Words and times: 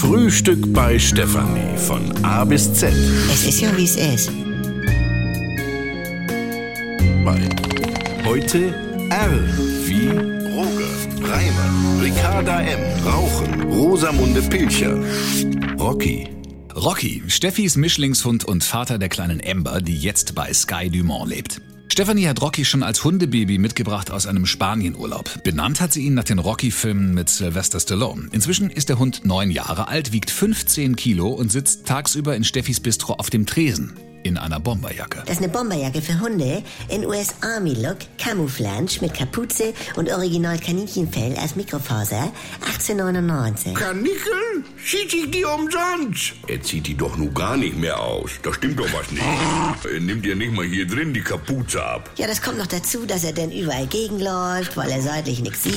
Frühstück 0.00 0.72
bei 0.72 0.98
Stefanie 0.98 1.76
von 1.76 2.00
A 2.24 2.42
bis 2.46 2.72
Z. 2.72 2.90
Es 3.30 3.46
ist 3.46 3.60
ja, 3.60 3.76
wie 3.76 3.84
es 3.84 3.96
ist. 3.96 4.30
Bei 7.22 7.38
heute 8.24 8.74
R 9.10 9.30
wie 9.84 10.08
Roger, 10.56 11.30
Reimer, 11.30 12.02
Ricarda 12.02 12.62
M, 12.62 12.80
Rauchen, 13.04 13.60
Rosamunde 13.70 14.40
Pilcher, 14.40 14.98
Rocky. 15.78 16.30
Rocky, 16.74 17.22
Steffis 17.26 17.76
Mischlingshund 17.76 18.46
und 18.46 18.64
Vater 18.64 18.96
der 18.96 19.10
kleinen 19.10 19.42
Amber, 19.46 19.82
die 19.82 19.98
jetzt 19.98 20.34
bei 20.34 20.50
Sky 20.54 20.88
Dumont 20.88 21.28
lebt. 21.28 21.60
Stefanie 22.00 22.28
hat 22.28 22.40
Rocky 22.40 22.64
schon 22.64 22.82
als 22.82 23.04
Hundebaby 23.04 23.58
mitgebracht 23.58 24.10
aus 24.10 24.26
einem 24.26 24.46
Spanienurlaub. 24.46 25.42
Benannt 25.44 25.82
hat 25.82 25.92
sie 25.92 26.06
ihn 26.06 26.14
nach 26.14 26.24
den 26.24 26.38
Rocky-Filmen 26.38 27.12
mit 27.12 27.28
Sylvester 27.28 27.78
Stallone. 27.78 28.30
Inzwischen 28.32 28.70
ist 28.70 28.88
der 28.88 28.98
Hund 28.98 29.26
neun 29.26 29.50
Jahre 29.50 29.86
alt, 29.86 30.10
wiegt 30.10 30.30
15 30.30 30.96
Kilo 30.96 31.28
und 31.28 31.52
sitzt 31.52 31.84
tagsüber 31.84 32.34
in 32.34 32.42
Steffis 32.42 32.80
Bistro 32.80 33.16
auf 33.16 33.28
dem 33.28 33.44
Tresen. 33.44 33.92
In 34.22 34.36
einer 34.36 34.60
Bomberjacke. 34.60 35.22
Das 35.24 35.36
ist 35.36 35.42
eine 35.42 35.48
Bomberjacke 35.52 36.02
für 36.02 36.20
Hunde 36.20 36.62
in 36.88 37.06
US 37.06 37.34
Army 37.40 37.74
Look, 37.74 37.98
Camouflage 38.18 38.98
mit 39.00 39.14
Kapuze 39.14 39.72
und 39.96 40.10
Original 40.12 40.58
Kaninchenfell 40.58 41.36
aus 41.38 41.56
Mikrofaser, 41.56 42.30
1899. 42.66 43.74
Kanickel? 43.74 44.64
Schieß 44.84 45.12
ich 45.12 45.30
die 45.30 45.44
umsonst? 45.44 46.34
Er 46.46 46.60
zieht 46.62 46.86
die 46.86 46.96
doch 46.96 47.16
nun 47.16 47.32
gar 47.32 47.56
nicht 47.56 47.76
mehr 47.78 47.98
aus. 47.98 48.30
Da 48.42 48.52
stimmt 48.52 48.78
doch 48.78 48.92
was 48.92 49.10
nicht. 49.10 49.22
Er 49.90 50.00
nimmt 50.00 50.24
ja 50.26 50.34
nicht 50.34 50.52
mal 50.52 50.66
hier 50.66 50.86
drin 50.86 51.12
die 51.14 51.20
Kapuze 51.22 51.82
ab. 51.82 52.10
Ja, 52.16 52.26
das 52.26 52.42
kommt 52.42 52.58
noch 52.58 52.66
dazu, 52.66 53.06
dass 53.06 53.24
er 53.24 53.32
dann 53.32 53.50
überall 53.50 53.86
gegenläuft, 53.86 54.76
weil 54.76 54.90
er 54.90 55.02
seitlich 55.02 55.40
nichts 55.40 55.64
sieht. 55.64 55.74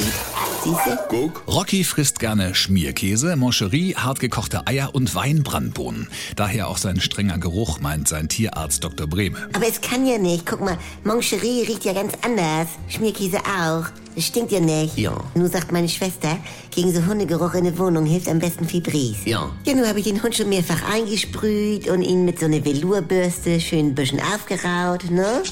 Siehst 0.63 0.79
du? 0.85 0.97
Guck. 1.09 1.43
Rocky 1.47 1.83
frisst 1.83 2.19
gerne 2.19 2.53
Schmierkäse, 2.55 3.35
Moncherie, 3.35 3.95
hartgekochte 3.95 4.67
Eier 4.67 4.93
und 4.93 5.15
Weinbrandbohnen. 5.15 6.09
Daher 6.35 6.67
auch 6.67 6.77
sein 6.77 6.99
strenger 7.01 7.37
Geruch, 7.37 7.79
meint 7.79 8.07
sein 8.07 8.29
Tierarzt 8.33 8.83
Dr. 8.83 9.05
Brehme. 9.05 9.47
Aber 9.53 9.67
es 9.67 9.79
kann 9.79 10.07
ja 10.07 10.17
nicht. 10.17 10.47
Guck 10.47 10.59
mal, 10.59 10.75
Moncherie 11.03 11.65
riecht 11.67 11.85
ja 11.85 11.93
ganz 11.93 12.13
anders. 12.23 12.67
Schmierkäse 12.87 13.37
auch. 13.37 13.85
Das 14.15 14.25
stinkt 14.25 14.51
ja 14.51 14.59
nicht. 14.59 14.97
Ja. 14.97 15.15
Nur 15.35 15.49
sagt 15.49 15.71
meine 15.71 15.87
Schwester, 15.87 16.37
gegen 16.71 16.91
so 16.91 17.05
Hundegeruch 17.05 17.53
in 17.53 17.65
der 17.65 17.77
Wohnung 17.77 18.07
hilft 18.07 18.27
am 18.27 18.39
besten 18.39 18.67
Fibris. 18.67 19.17
Ja. 19.25 19.51
Ja, 19.65 19.75
nur 19.75 19.87
habe 19.87 19.99
ich 19.99 20.05
den 20.05 20.21
Hund 20.23 20.33
schon 20.35 20.49
mehrfach 20.49 20.81
eingesprüht 20.91 21.87
und 21.89 22.01
ihn 22.01 22.25
mit 22.25 22.39
so 22.39 22.45
einer 22.47 22.63
Velourbürste 22.63 23.61
schön 23.61 23.89
ein 23.89 23.95
bisschen 23.95 24.19
aufgeraut, 24.19 25.11
ne? 25.11 25.43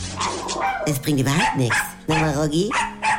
Es 0.87 0.97
bringt 0.97 1.19
überhaupt 1.19 1.57
nichts. 1.57 1.77
Na 2.07 2.19
mal, 2.19 2.33
Rogi? 2.33 2.71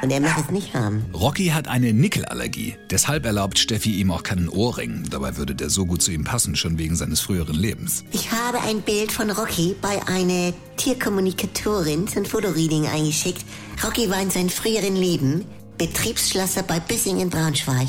Und 0.02 0.10
er 0.10 0.20
mag 0.20 0.36
es 0.36 0.50
nicht 0.50 0.74
haben. 0.74 1.04
Rocky 1.14 1.46
hat 1.48 1.68
eine 1.68 1.92
Nickelallergie. 1.92 2.76
Deshalb 2.90 3.24
erlaubt 3.24 3.58
Steffi 3.58 3.92
ihm 3.92 4.10
auch 4.10 4.24
keinen 4.24 4.48
Ohrring. 4.48 5.04
Dabei 5.08 5.36
würde 5.36 5.54
der 5.54 5.70
so 5.70 5.86
gut 5.86 6.02
zu 6.02 6.10
ihm 6.10 6.24
passen, 6.24 6.56
schon 6.56 6.76
wegen 6.76 6.96
seines 6.96 7.20
früheren 7.20 7.54
Lebens. 7.54 8.04
Ich 8.10 8.32
habe 8.32 8.60
ein 8.60 8.82
Bild 8.82 9.12
von 9.12 9.30
Rocky 9.30 9.76
bei 9.80 10.04
einer 10.08 10.52
Tierkommunikatorin 10.76 12.08
zum 12.08 12.24
Fotoreading 12.24 12.86
eingeschickt. 12.88 13.44
Rocky 13.84 14.10
war 14.10 14.20
in 14.20 14.30
seinem 14.30 14.50
früheren 14.50 14.96
Leben 14.96 15.44
Betriebsschlosser 15.78 16.64
bei 16.64 16.80
Bissing 16.80 17.20
in 17.20 17.30
Braunschweig. 17.30 17.88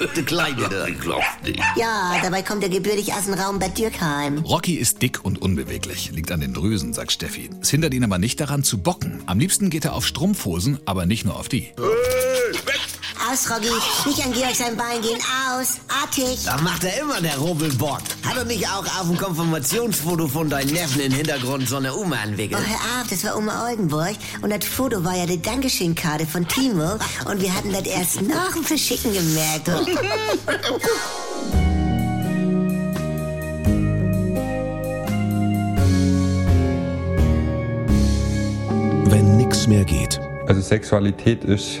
Der 0.00 0.22
Kleine 0.22 0.68
da. 0.68 0.86
Ich 0.86 1.00
glaub's 1.00 1.26
nicht. 1.44 1.60
Ja, 1.76 2.20
dabei 2.22 2.42
kommt 2.42 2.62
er 2.62 2.68
gebürtig 2.68 3.12
aus 3.12 3.24
dem 3.24 3.34
Raum 3.34 3.58
Bad 3.58 3.76
Dürkheim. 3.78 4.38
Rocky 4.38 4.74
ist 4.74 5.02
dick 5.02 5.24
und 5.24 5.42
unbeweglich, 5.42 6.12
liegt 6.12 6.30
an 6.30 6.40
den 6.40 6.54
Drüsen, 6.54 6.92
sagt 6.92 7.12
Steffi. 7.12 7.50
Es 7.60 7.70
hindert 7.70 7.94
ihn 7.94 8.04
aber 8.04 8.18
nicht 8.18 8.40
daran 8.40 8.62
zu 8.62 8.78
bocken. 8.78 9.22
Am 9.26 9.38
liebsten 9.38 9.70
geht 9.70 9.84
er 9.84 9.94
auf 9.94 10.06
Strumpfhosen, 10.06 10.78
aber 10.84 11.06
nicht 11.06 11.24
nur 11.24 11.36
auf 11.36 11.48
die. 11.48 11.72
Aus, 13.30 13.50
Rocky. 13.50 13.68
Nicht 14.08 14.24
an 14.24 14.32
Georg 14.32 14.54
sein 14.54 14.76
Bein 14.76 15.00
gehen. 15.02 15.18
Aus. 15.50 15.78
Artig. 15.88 16.38
Das 16.44 16.60
macht 16.62 16.84
er 16.84 17.00
immer, 17.00 17.20
der 17.20 17.36
Rubbelbock. 17.38 17.98
Hat 18.24 18.36
er 18.36 18.44
nicht 18.44 18.66
auch 18.68 18.84
auf 19.00 19.06
dem 19.08 19.16
Konfirmationsfoto 19.16 20.28
von 20.28 20.48
deinem 20.48 20.72
Neffen 20.72 21.00
im 21.00 21.12
Hintergrund 21.12 21.68
so 21.68 21.76
eine 21.76 21.94
Oma 21.94 22.16
Oh, 22.24 22.28
entwickelt? 22.28 22.60
hör 22.66 23.00
auf, 23.02 23.08
das 23.08 23.24
war 23.24 23.36
Oma 23.36 23.66
Oldenburg. 23.66 24.14
Und 24.42 24.50
das 24.50 24.64
Foto 24.68 25.04
war 25.04 25.16
ja 25.16 25.26
die 25.26 25.40
Dankeschön-Karte 25.42 26.26
von 26.26 26.46
Timo. 26.48 26.92
Und 27.28 27.40
wir 27.40 27.54
hatten 27.54 27.72
das 27.72 27.82
erst 27.82 28.22
nach 28.22 28.52
dem 28.52 28.64
Verschicken 28.64 29.12
gemerkt. 29.12 29.68
Wenn 39.10 39.36
nix 39.36 39.66
mehr 39.66 39.84
geht. 39.84 40.20
Also 40.46 40.60
Sexualität 40.60 41.44
ist 41.44 41.80